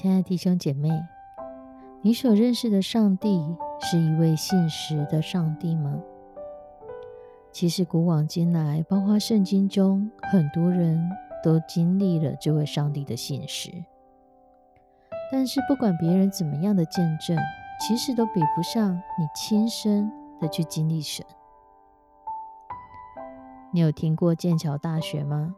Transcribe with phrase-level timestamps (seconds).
[0.00, 0.88] 亲爱的弟兄姐妹，
[2.00, 6.00] 你所认识的上帝是一位信实的上帝吗？
[7.52, 11.06] 其实古往今来，包括圣经中，很多人
[11.44, 13.70] 都经历了这位上帝的信实。
[15.30, 17.36] 但是不管别人怎么样的见证，
[17.86, 21.26] 其实都比不上你亲身的去经历神。
[23.70, 25.54] 你有听过剑桥大学吗？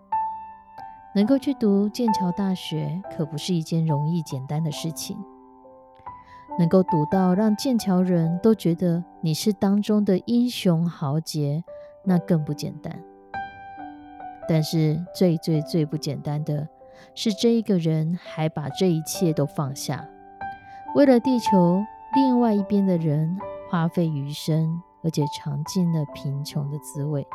[1.15, 5.17] 能够去读剑桥大学，可不是一件容易简单的事情。
[6.59, 11.65] 能够读到让剑桥人都觉得你是当中的英雄豪杰，
[12.05, 12.99] 那更不简单。
[14.49, 16.69] 但是最最最不简单的
[17.15, 20.07] 是，这一个人还把这一切都放下，
[20.95, 21.83] 为了地球
[22.15, 23.39] 另外一边的人
[23.71, 27.27] 花费余生，而且尝尽了贫穷的滋味。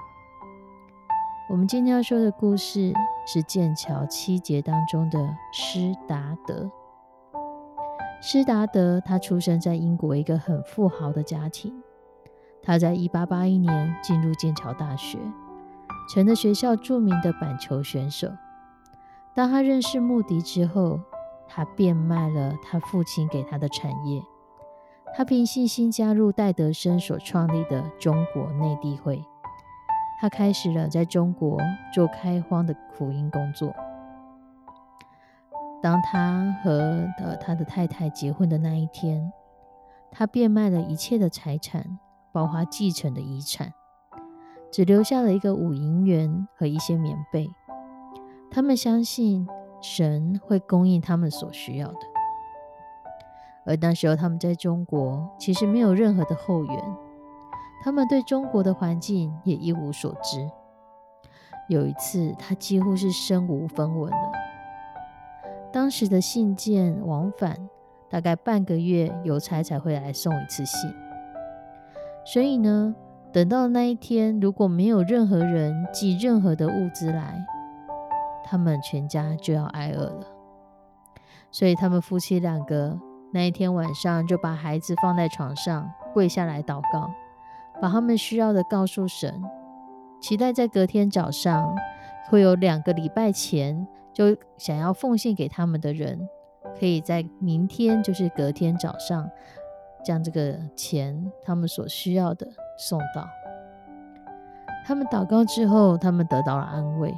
[1.49, 2.91] 我们今天要说的故事
[3.25, 5.17] 是剑桥七杰当中的
[5.53, 6.69] 施达德。
[8.21, 11.73] 施达德他出生在英国一个很富豪的家庭。
[12.61, 15.17] 他在一八八一年进入剑桥大学，
[16.09, 18.27] 成了学校著名的板球选手。
[19.33, 20.99] 当他认识穆迪之后，
[21.47, 24.21] 他变卖了他父亲给他的产业。
[25.15, 29.23] 他凭信心加入戴德生所创立的中国内地会。
[30.19, 31.59] 他开始了在中国
[31.93, 33.73] 做开荒的福音工作。
[35.81, 39.31] 当他和呃他的太太结婚的那一天，
[40.11, 41.99] 他变卖了一切的财产，
[42.31, 43.71] 包括继承的遗产，
[44.71, 47.47] 只留下了一个五银元和一些棉被。
[48.49, 49.47] 他们相信
[49.81, 51.99] 神会供应他们所需要的。
[53.67, 56.83] 而那时候他们在中国其实没有任何的后援。
[57.83, 60.49] 他们对中国的环境也一无所知。
[61.69, 64.31] 有一次，他几乎是身无分文了。
[65.71, 67.69] 当时的信件往返
[68.09, 70.89] 大概半个月，邮差才会来送一次信。
[72.25, 72.95] 所以呢，
[73.33, 77.45] 等到那一天，如果没有任何人寄任何的物资来，
[78.43, 80.27] 他们全家就要挨饿了。
[81.51, 82.97] 所以，他们夫妻两个
[83.33, 87.11] 那一天晚上就把孩子放在床上，跪下来祷告。
[87.81, 89.41] 把他们需要的告诉神，
[90.19, 91.75] 期待在隔天早上
[92.29, 96.27] 会有两个礼拜前就想要奉献给他们的人，
[96.79, 99.29] 可以在明天，就是隔天早上，
[100.03, 103.27] 将这个钱他们所需要的送到。
[104.85, 107.13] 他们祷告之后，他们得到了安慰。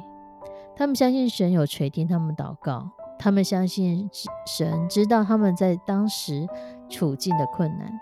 [0.76, 4.10] 他们相信神有垂听他们祷告，他们相信
[4.46, 6.48] 神知道他们在当时
[6.88, 8.00] 处境的困难。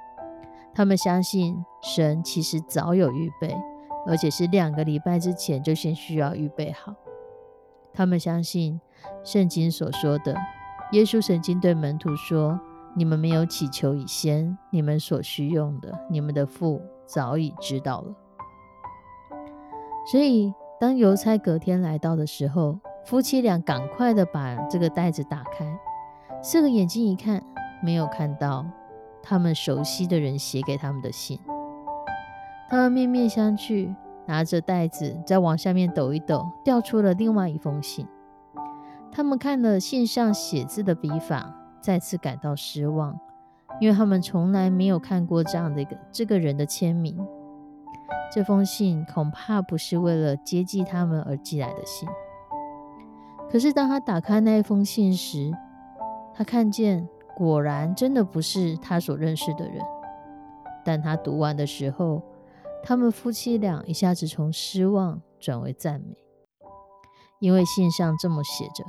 [0.79, 3.53] 他们相信神其实早有预备，
[4.07, 6.95] 而且是两个礼拜之前就先需要预备好。
[7.93, 8.81] 他们相信
[9.25, 10.37] 圣经所说的，
[10.93, 12.61] 耶稣曾经对门徒说
[12.95, 18.15] ：“你们没有祈求以先，你们所需用的，你们的父早已知道了。”
[20.13, 25.77] 所以，当邮差隔天来到的时候，夫妻俩赶快的把这个袋子打开，
[26.41, 27.43] 四个眼睛一看，
[27.83, 28.65] 没有看到。
[29.23, 31.39] 他们熟悉的人写给他们的信，
[32.69, 33.95] 他们面面相觑，
[34.27, 38.07] 拿着袋子再往下面抖一抖，掉出了另外一封信。
[39.13, 43.19] 他们看了信上写字的笔法，再次感到失望，
[43.81, 47.19] 因为他们从来没有看过这样的一个这个人的签名。
[48.33, 52.09] 这封信恐怕不是为了接济他们而寄来的信。
[53.51, 55.53] 可是当他打开那一封信时，
[56.35, 57.09] 他看见。
[57.39, 59.81] 果然，真的不是他所认识的人。
[60.85, 62.21] 但他读完的时候，
[62.83, 66.17] 他们夫妻俩一下子从失望转为赞美，
[67.39, 68.85] 因为信上这么写着：“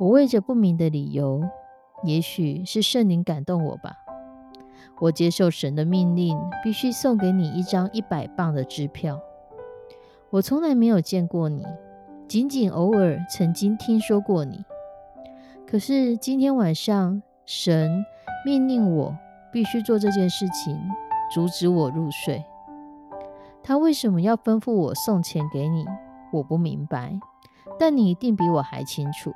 [0.00, 1.40] 我为着不明的理由，
[2.02, 3.94] 也许是圣灵感动我吧，
[5.00, 9.20] 我接受神的命令，必须送给你一张一百磅的支票。
[10.30, 11.64] 我从来没有见过你，
[12.26, 14.64] 仅仅偶尔曾经听说过你。
[15.66, 18.04] 可是今天晚上，神
[18.44, 19.16] 命令我
[19.52, 20.78] 必须做这件事情，
[21.32, 22.44] 阻止我入睡。
[23.62, 25.84] 他为什么要吩咐我送钱给你？
[26.32, 27.18] 我不明白，
[27.78, 29.34] 但你一定比我还清楚。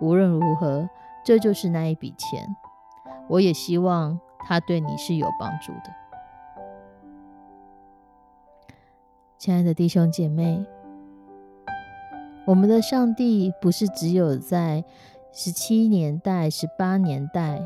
[0.00, 0.88] 无论如何，
[1.24, 2.56] 这就是那一笔钱。
[3.28, 5.94] 我也希望他对你是有帮助的，
[9.38, 10.64] 亲爱的弟兄姐妹。
[12.46, 14.82] 我们的上帝不是只有在
[15.32, 17.62] 十七年代、十八年代，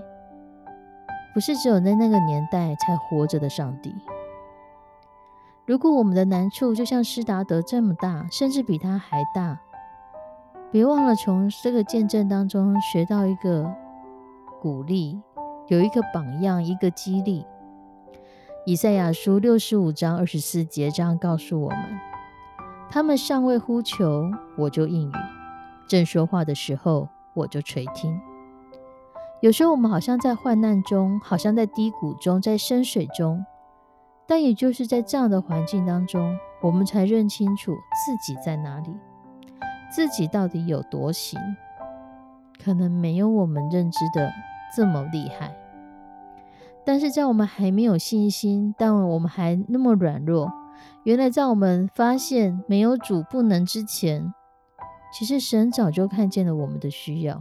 [1.33, 3.95] 不是只有在那个年代才活着的上帝。
[5.65, 9.59] 如果我们的难处就像施达德这么大，甚至比他还大，
[10.71, 13.75] 别忘了从这个见证当中学到一个
[14.61, 15.19] 鼓励，
[15.69, 17.47] 有一个榜样，一个激励。
[18.67, 21.79] 以赛亚书六十五章二十四节这样告诉我们：
[22.91, 25.13] 他们尚未呼求，我就应允；
[25.89, 28.21] 正说话的时候，我就垂听。
[29.41, 33.45] 有时候我们好像在患难中，好像在低谷中，在深水中。
[34.27, 38.89] 但也就是在这样的环境当中，我们才认清楚自己在哪里，
[39.95, 41.39] 自己到底有多行，
[42.65, 44.33] 可能没有我们认知的
[44.75, 45.55] 这么厉害。
[46.87, 50.51] 但是在我们还没有信心，但我们还那么软弱，
[51.03, 54.33] 原来在我们发现没有主不能之前，
[55.17, 57.41] 其实神早就看见了我们的需要。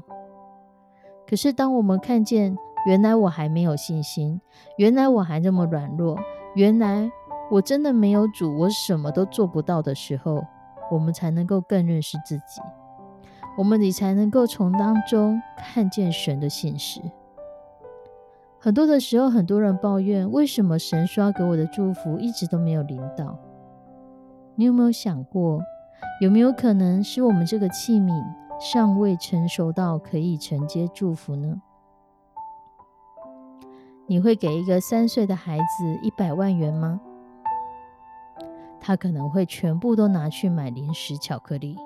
[1.28, 2.56] 可是当我们看见
[2.86, 4.40] 原来我还没有信心，
[4.78, 6.16] 原来我还这么软弱。
[6.54, 7.12] 原来
[7.50, 10.46] 我真的没有主，我什么都做不到的时候，
[10.92, 12.62] 我们才能够更认识自己，
[13.58, 17.02] 我们你才能够从当中看见神的信实。
[18.60, 23.36] 很多的时候，很多人抱怨，为什么神说要给我的祝福一直都没有领到？
[24.56, 25.60] 你有没有想过，
[26.22, 28.24] 有没有可能是我们这个器皿
[28.60, 31.62] 尚未成熟到可以承接祝福呢？
[34.08, 37.00] 你会给一个三岁的孩子一百万元吗？
[38.80, 41.78] 他可能会全部都拿去买零食、巧克力。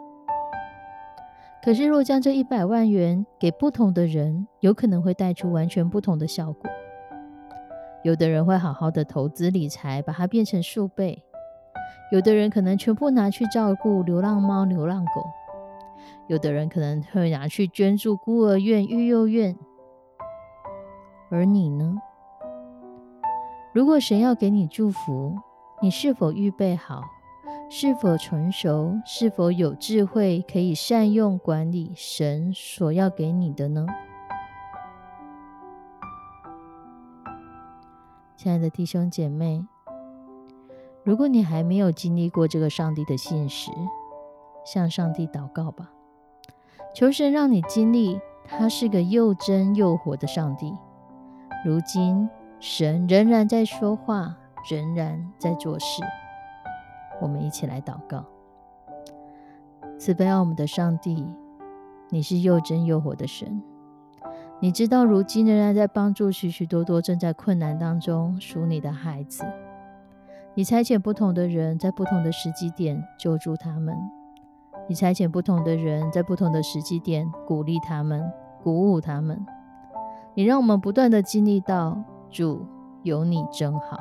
[1.64, 6.70] 可是，若将这一百万元给不同的人，有可能会带出完全不同的效果。
[8.04, 11.24] 有的人会好好的投资理财，把它变成数倍；
[12.12, 15.22] 有的人可能全部拿去照顾流浪猫、流浪狗；
[16.28, 19.58] 有的人可能会拿去捐助孤儿院、育幼院。
[21.30, 21.98] 而你呢？
[23.74, 25.36] 如果神要给你祝福，
[25.82, 27.02] 你是否预备好？
[27.70, 28.94] 是否成熟？
[29.06, 33.86] 是否有智慧，可以善用管理神所要给你的呢？
[38.38, 39.66] 亲爱的弟兄姐妹，
[41.08, 43.72] 如果你还没有经历过这个上帝的信实，
[44.66, 45.90] 向上帝祷告吧，
[46.94, 50.76] 求神让你经历，他是个又真又活的上帝。
[51.66, 52.30] 如今。
[52.60, 54.36] 神仍然在说话，
[54.68, 56.02] 仍然在做事。
[57.22, 58.26] 我们一起来祷告：
[60.00, 61.28] 慈悲爱我们的上帝，
[62.10, 63.62] 你是又真又活的神。
[64.60, 69.46] 你知道，如今仍然在帮助许许多多正在困难当中属你的孩子。
[70.58, 73.94] 你差遣不同的人，在不同的时机点救助他们；
[74.90, 78.28] 你差遣不同的人，在不同的时机点鼓励他们、
[78.64, 79.46] 鼓舞他们。
[80.34, 82.04] 你让我们不断的经历到。
[82.30, 82.66] 主
[83.04, 83.98] 有你真好，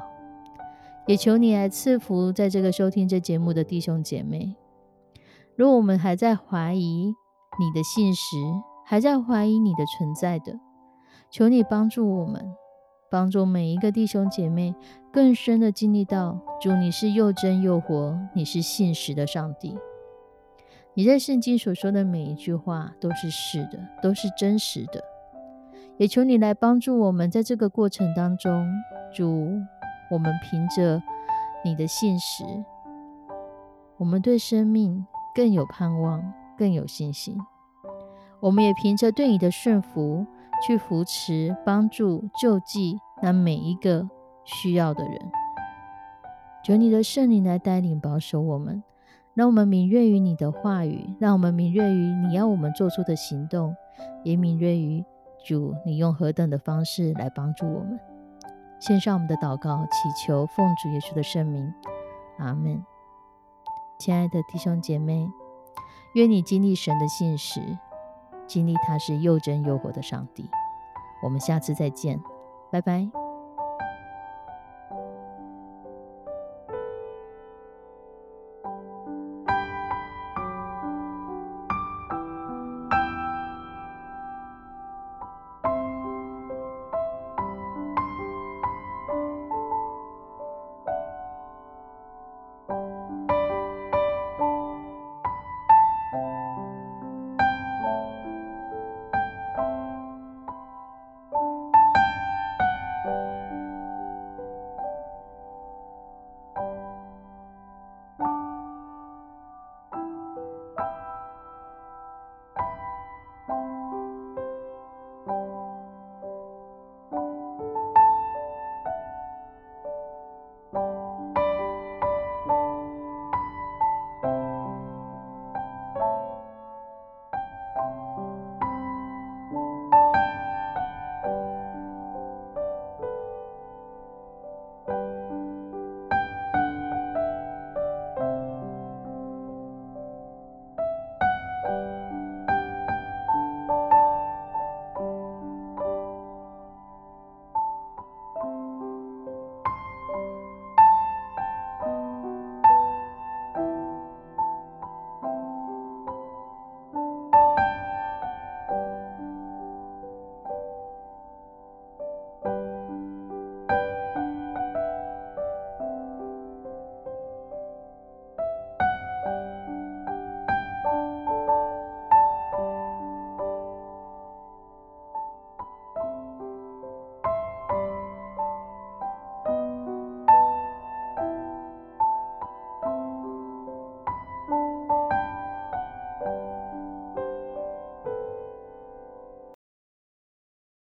[1.07, 4.57] 也求你来赐福在这个收听这节目的弟兄姐妹。
[5.55, 8.37] 如果我们还在怀疑你的信实，
[8.85, 10.59] 还在怀疑你的存在的，
[11.31, 12.53] 求你帮助我们，
[13.11, 14.75] 帮助每一个弟兄姐妹
[15.13, 19.77] 更深的经历到主，你是又真又活，你是信实的上帝。
[20.95, 25.03] 你在圣经所说的每一句话都是是的，都是真实的。
[25.99, 28.67] 也求你来帮助我们，在这个过程当中，
[29.15, 29.61] 主，
[30.11, 31.03] 我们凭着
[31.65, 32.45] 你的信实，
[33.99, 37.39] 我们对生命更有盼望，更有信心。
[38.41, 40.27] 我们也凭着对你的顺服，
[40.65, 44.09] 去扶持、帮助、救济那每一个
[44.45, 45.19] 需要的人。
[46.65, 48.83] 求你的圣灵来带领、保守我们，
[49.35, 53.75] 让我们敏锐于你的话语，让我们敏锐于你要我们做出的行动，
[54.25, 55.05] 也敏锐于。
[55.45, 58.01] 主，你用何等的方式来帮助我们？
[58.81, 61.73] 献上我们的祷告，祈求奉主耶稣的圣名，
[62.39, 62.85] 阿门。
[63.97, 65.29] 亲爱的弟兄姐妹，
[66.15, 67.61] 愿你经历神的信实，
[68.47, 70.49] 经历他是又真又活的上帝。
[71.23, 72.21] 我们下次再见，
[72.71, 73.26] 拜拜。